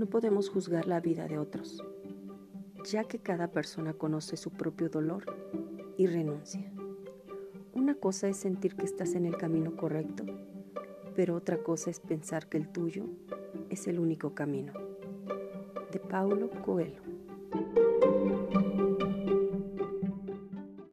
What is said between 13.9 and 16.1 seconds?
único camino. De